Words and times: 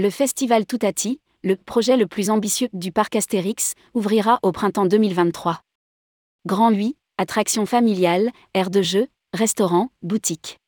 Le 0.00 0.10
festival 0.10 0.64
Toutati, 0.64 1.20
le 1.42 1.56
projet 1.56 1.96
le 1.96 2.06
plus 2.06 2.30
ambitieux 2.30 2.68
du 2.72 2.92
parc 2.92 3.16
Astérix, 3.16 3.74
ouvrira 3.94 4.38
au 4.44 4.52
printemps 4.52 4.86
2023. 4.86 5.60
Grand 6.46 6.70
8, 6.70 6.96
attraction 7.16 7.66
familiale, 7.66 8.30
aire 8.54 8.70
de 8.70 8.80
jeu, 8.80 9.08
restaurant, 9.32 9.90
boutique. 10.02 10.60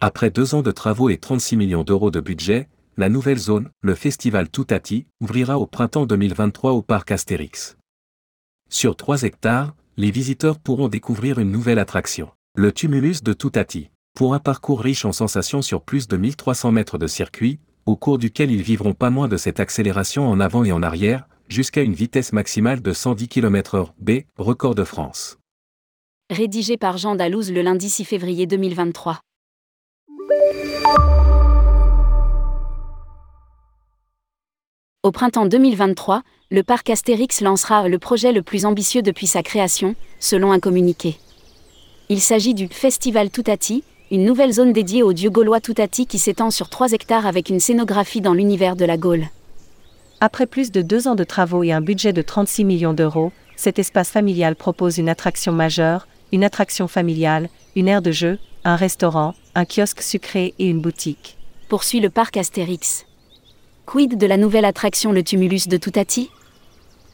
Après 0.00 0.30
deux 0.30 0.54
ans 0.54 0.62
de 0.62 0.70
travaux 0.70 1.10
et 1.10 1.18
36 1.18 1.58
millions 1.58 1.84
d'euros 1.84 2.10
de 2.10 2.18
budget, 2.20 2.70
la 2.96 3.10
nouvelle 3.10 3.36
zone, 3.36 3.68
le 3.82 3.94
festival 3.94 4.48
Toutati, 4.48 5.06
ouvrira 5.20 5.58
au 5.58 5.66
printemps 5.66 6.06
2023 6.06 6.72
au 6.72 6.80
parc 6.80 7.10
Astérix. 7.10 7.76
Sur 8.70 8.96
3 8.96 9.24
hectares, 9.24 9.76
les 9.98 10.10
visiteurs 10.10 10.58
pourront 10.58 10.88
découvrir 10.88 11.38
une 11.38 11.52
nouvelle 11.52 11.78
attraction, 11.78 12.30
le 12.56 12.72
tumulus 12.72 13.22
de 13.22 13.34
Toutati. 13.34 13.90
Pour 14.14 14.32
un 14.32 14.38
parcours 14.38 14.80
riche 14.80 15.04
en 15.04 15.12
sensations 15.12 15.60
sur 15.60 15.82
plus 15.82 16.08
de 16.08 16.16
1300 16.16 16.72
mètres 16.72 16.96
de 16.96 17.06
circuit, 17.06 17.60
au 17.86 17.94
cours 17.94 18.18
duquel 18.18 18.50
ils 18.50 18.62
vivront 18.62 18.94
pas 18.94 19.10
moins 19.10 19.28
de 19.28 19.36
cette 19.36 19.60
accélération 19.60 20.28
en 20.28 20.40
avant 20.40 20.64
et 20.64 20.72
en 20.72 20.82
arrière, 20.82 21.28
jusqu'à 21.48 21.82
une 21.82 21.94
vitesse 21.94 22.32
maximale 22.32 22.82
de 22.82 22.92
110 22.92 23.28
km/h, 23.28 23.92
B, 23.98 24.22
record 24.36 24.74
de 24.74 24.82
France. 24.82 25.38
Rédigé 26.28 26.76
par 26.76 26.98
Jean 26.98 27.14
Dalouse 27.14 27.52
le 27.52 27.62
lundi 27.62 27.88
6 27.88 28.04
février 28.04 28.46
2023. 28.46 29.20
Au 35.04 35.12
printemps 35.12 35.46
2023, 35.46 36.22
le 36.50 36.64
parc 36.64 36.90
Astérix 36.90 37.40
lancera 37.40 37.88
le 37.88 37.98
projet 38.00 38.32
le 38.32 38.42
plus 38.42 38.66
ambitieux 38.66 39.02
depuis 39.02 39.28
sa 39.28 39.44
création, 39.44 39.94
selon 40.18 40.50
un 40.50 40.58
communiqué. 40.58 41.16
Il 42.08 42.20
s'agit 42.20 42.54
du 42.54 42.66
Festival 42.66 43.30
Toutati, 43.30 43.84
une 44.12 44.24
nouvelle 44.24 44.52
zone 44.52 44.72
dédiée 44.72 45.02
au 45.02 45.12
dieu 45.12 45.30
gaulois 45.30 45.60
Toutati 45.60 46.06
qui 46.06 46.18
s'étend 46.18 46.52
sur 46.52 46.68
3 46.68 46.92
hectares 46.92 47.26
avec 47.26 47.50
une 47.50 47.58
scénographie 47.58 48.20
dans 48.20 48.34
l'univers 48.34 48.76
de 48.76 48.84
la 48.84 48.96
Gaule. 48.96 49.26
Après 50.20 50.46
plus 50.46 50.70
de 50.70 50.80
deux 50.80 51.08
ans 51.08 51.16
de 51.16 51.24
travaux 51.24 51.64
et 51.64 51.72
un 51.72 51.80
budget 51.80 52.12
de 52.12 52.22
36 52.22 52.64
millions 52.64 52.94
d'euros, 52.94 53.32
cet 53.56 53.80
espace 53.80 54.10
familial 54.10 54.54
propose 54.54 54.98
une 54.98 55.08
attraction 55.08 55.52
majeure, 55.52 56.06
une 56.30 56.44
attraction 56.44 56.86
familiale, 56.86 57.48
une 57.74 57.88
aire 57.88 58.00
de 58.00 58.12
jeu, 58.12 58.38
un 58.64 58.76
restaurant, 58.76 59.34
un 59.56 59.64
kiosque 59.64 60.02
sucré 60.02 60.54
et 60.60 60.68
une 60.68 60.80
boutique. 60.80 61.36
Poursuit 61.68 62.00
le 62.00 62.10
parc 62.10 62.36
Astérix. 62.36 63.06
Quid 63.86 64.16
de 64.16 64.26
la 64.26 64.36
nouvelle 64.36 64.64
attraction 64.64 65.10
le 65.10 65.24
tumulus 65.24 65.66
de 65.66 65.76
Toutati? 65.76 66.30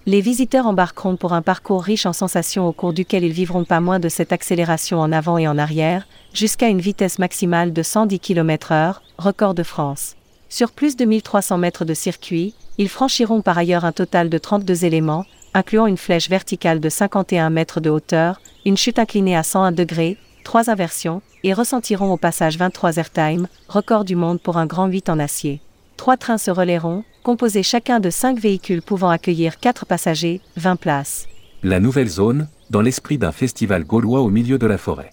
Les 0.04 0.20
visiteurs 0.20 0.66
embarqueront 0.66 1.16
pour 1.16 1.32
un 1.32 1.42
parcours 1.42 1.82
riche 1.82 2.06
en 2.06 2.12
sensations 2.12 2.66
au 2.66 2.72
cours 2.72 2.92
duquel 2.92 3.24
ils 3.24 3.32
vivront 3.32 3.64
pas 3.64 3.80
moins 3.80 4.00
de 4.00 4.08
cette 4.08 4.32
accélération 4.32 4.98
en 5.00 5.12
avant 5.12 5.38
et 5.38 5.46
en 5.48 5.58
arrière, 5.58 6.06
jusqu'à 6.32 6.68
une 6.68 6.80
vitesse 6.80 7.18
maximale 7.18 7.72
de 7.72 7.82
110 7.82 8.20
km/h, 8.20 8.96
record 9.18 9.54
de 9.54 9.62
France. 9.62 10.16
Sur 10.48 10.72
plus 10.72 10.96
de 10.96 11.04
1300 11.04 11.58
mètres 11.58 11.84
de 11.84 11.94
circuit, 11.94 12.54
ils 12.78 12.88
franchiront 12.88 13.42
par 13.42 13.58
ailleurs 13.58 13.84
un 13.84 13.92
total 13.92 14.28
de 14.28 14.38
32 14.38 14.84
éléments, 14.84 15.24
incluant 15.54 15.86
une 15.86 15.96
flèche 15.96 16.28
verticale 16.28 16.80
de 16.80 16.88
51 16.88 17.50
mètres 17.50 17.80
de 17.80 17.90
hauteur, 17.90 18.40
une 18.64 18.76
chute 18.76 18.98
inclinée 18.98 19.36
à 19.36 19.42
101 19.42 19.72
degrés, 19.72 20.16
trois 20.44 20.70
inversions, 20.70 21.22
et 21.44 21.52
ressentiront 21.52 22.12
au 22.12 22.16
passage 22.16 22.56
23 22.56 22.96
airtime, 22.96 23.48
record 23.68 24.04
du 24.04 24.16
monde 24.16 24.40
pour 24.40 24.56
un 24.56 24.66
grand 24.66 24.86
8 24.86 25.08
en 25.08 25.18
acier. 25.18 25.60
Trois 25.96 26.16
trains 26.16 26.38
se 26.38 26.50
relayeront, 26.50 27.04
composés 27.22 27.62
chacun 27.62 28.00
de 28.00 28.10
cinq 28.10 28.38
véhicules 28.38 28.82
pouvant 28.82 29.10
accueillir 29.10 29.58
4 29.60 29.86
passagers, 29.86 30.40
20 30.56 30.76
places. 30.76 31.26
La 31.62 31.80
nouvelle 31.80 32.08
zone, 32.08 32.48
dans 32.70 32.80
l'esprit 32.80 33.18
d'un 33.18 33.32
festival 33.32 33.84
gaulois 33.84 34.20
au 34.20 34.28
milieu 34.28 34.58
de 34.58 34.66
la 34.66 34.78
forêt. 34.78 35.12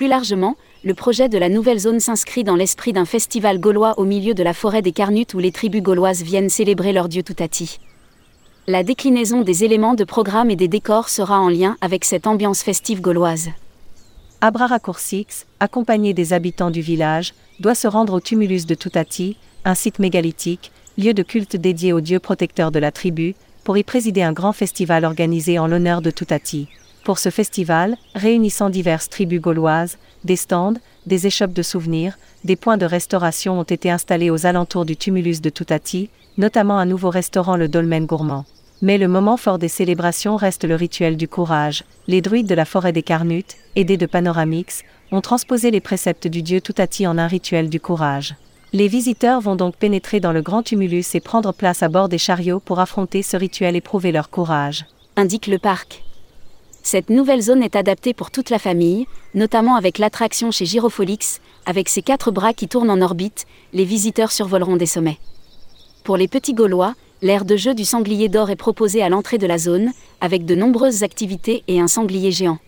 Plus 0.00 0.08
largement, 0.08 0.56
le 0.82 0.94
projet 0.94 1.28
de 1.28 1.36
la 1.36 1.50
nouvelle 1.50 1.78
zone 1.78 2.00
s'inscrit 2.00 2.42
dans 2.42 2.56
l'esprit 2.56 2.94
d'un 2.94 3.04
festival 3.04 3.60
gaulois 3.60 3.98
au 3.98 4.06
milieu 4.06 4.32
de 4.32 4.42
la 4.42 4.54
forêt 4.54 4.80
des 4.80 4.92
Carnutes 4.92 5.34
où 5.34 5.38
les 5.38 5.52
tribus 5.52 5.82
gauloises 5.82 6.22
viennent 6.22 6.48
célébrer 6.48 6.94
leur 6.94 7.06
dieu 7.06 7.22
Toutati. 7.22 7.78
La 8.66 8.82
déclinaison 8.82 9.42
des 9.42 9.62
éléments 9.62 9.92
de 9.92 10.04
programme 10.04 10.50
et 10.50 10.56
des 10.56 10.68
décors 10.68 11.10
sera 11.10 11.38
en 11.38 11.50
lien 11.50 11.76
avec 11.82 12.06
cette 12.06 12.26
ambiance 12.26 12.62
festive 12.62 13.02
gauloise. 13.02 13.50
Abra 14.40 14.68
Raccourcix, 14.68 15.44
accompagné 15.60 16.14
des 16.14 16.32
habitants 16.32 16.70
du 16.70 16.80
village, 16.80 17.34
doit 17.58 17.74
se 17.74 17.86
rendre 17.86 18.14
au 18.14 18.20
tumulus 18.20 18.64
de 18.64 18.74
Toutati, 18.74 19.36
un 19.66 19.74
site 19.74 19.98
mégalithique, 19.98 20.72
lieu 20.96 21.12
de 21.12 21.22
culte 21.22 21.56
dédié 21.56 21.92
au 21.92 22.00
dieu 22.00 22.20
protecteur 22.20 22.70
de 22.70 22.78
la 22.78 22.90
tribu, 22.90 23.34
pour 23.64 23.76
y 23.76 23.82
présider 23.82 24.22
un 24.22 24.32
grand 24.32 24.54
festival 24.54 25.04
organisé 25.04 25.58
en 25.58 25.66
l'honneur 25.66 26.00
de 26.00 26.10
Toutati. 26.10 26.68
Pour 27.04 27.18
ce 27.18 27.30
festival, 27.30 27.96
réunissant 28.14 28.70
diverses 28.70 29.08
tribus 29.08 29.40
gauloises, 29.40 29.96
des 30.24 30.36
stands, 30.36 30.74
des 31.06 31.26
échoppes 31.26 31.54
de 31.54 31.62
souvenirs, 31.62 32.18
des 32.44 32.56
points 32.56 32.76
de 32.76 32.84
restauration 32.84 33.58
ont 33.58 33.64
été 33.64 33.90
installés 33.90 34.30
aux 34.30 34.46
alentours 34.46 34.84
du 34.84 34.96
tumulus 34.96 35.40
de 35.40 35.50
Toutati, 35.50 36.10
notamment 36.36 36.78
un 36.78 36.86
nouveau 36.86 37.10
restaurant 37.10 37.56
le 37.56 37.68
Dolmen 37.68 38.06
Gourmand. 38.06 38.44
Mais 38.82 38.98
le 38.98 39.08
moment 39.08 39.36
fort 39.36 39.58
des 39.58 39.68
célébrations 39.68 40.36
reste 40.36 40.64
le 40.64 40.74
rituel 40.74 41.16
du 41.16 41.28
courage. 41.28 41.84
Les 42.06 42.22
druides 42.22 42.48
de 42.48 42.54
la 42.54 42.64
forêt 42.64 42.92
des 42.92 43.02
Carnutes, 43.02 43.56
aidés 43.76 43.98
de 43.98 44.06
Panoramix, 44.06 44.82
ont 45.12 45.20
transposé 45.20 45.70
les 45.70 45.80
préceptes 45.80 46.28
du 46.28 46.42
dieu 46.42 46.60
Toutati 46.60 47.06
en 47.06 47.18
un 47.18 47.26
rituel 47.26 47.68
du 47.68 47.80
courage. 47.80 48.34
Les 48.72 48.88
visiteurs 48.88 49.40
vont 49.40 49.56
donc 49.56 49.76
pénétrer 49.76 50.20
dans 50.20 50.32
le 50.32 50.42
grand 50.42 50.62
tumulus 50.62 51.14
et 51.14 51.20
prendre 51.20 51.52
place 51.52 51.82
à 51.82 51.88
bord 51.88 52.08
des 52.08 52.18
chariots 52.18 52.60
pour 52.60 52.78
affronter 52.78 53.22
ce 53.22 53.36
rituel 53.36 53.74
et 53.74 53.80
prouver 53.80 54.12
leur 54.12 54.30
courage. 54.30 54.86
Indique 55.16 55.48
le 55.48 55.58
parc. 55.58 56.04
Cette 56.92 57.08
nouvelle 57.08 57.40
zone 57.40 57.62
est 57.62 57.76
adaptée 57.76 58.14
pour 58.14 58.32
toute 58.32 58.50
la 58.50 58.58
famille, 58.58 59.06
notamment 59.32 59.76
avec 59.76 59.98
l'attraction 59.98 60.50
chez 60.50 60.66
Gyrofolix, 60.66 61.40
avec 61.64 61.88
ses 61.88 62.02
quatre 62.02 62.32
bras 62.32 62.52
qui 62.52 62.66
tournent 62.66 62.90
en 62.90 63.00
orbite, 63.00 63.46
les 63.72 63.84
visiteurs 63.84 64.32
survoleront 64.32 64.74
des 64.74 64.86
sommets. 64.86 65.20
Pour 66.02 66.16
les 66.16 66.26
petits 66.26 66.52
Gaulois, 66.52 66.96
l'aire 67.22 67.44
de 67.44 67.56
jeu 67.56 67.76
du 67.76 67.84
sanglier 67.84 68.28
d'or 68.28 68.50
est 68.50 68.56
proposée 68.56 69.04
à 69.04 69.08
l'entrée 69.08 69.38
de 69.38 69.46
la 69.46 69.56
zone, 69.56 69.92
avec 70.20 70.44
de 70.44 70.56
nombreuses 70.56 71.04
activités 71.04 71.62
et 71.68 71.80
un 71.80 71.86
sanglier 71.86 72.32
géant. 72.32 72.58